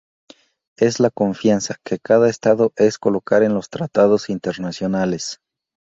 [0.79, 5.39] Es la confianza que cada Estado es colocar en los tratados internacionales...